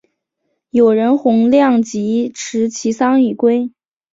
[0.71, 3.71] 友人洪亮吉持其丧以归。